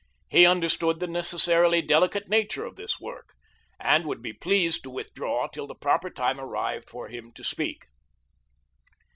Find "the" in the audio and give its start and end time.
0.99-1.05, 5.67-5.75